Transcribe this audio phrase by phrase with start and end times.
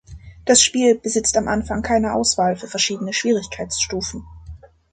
[0.45, 4.23] Das Spiel besitzt am Anfang keine Auswahl für verschiedene Schwierigkeitsstufen.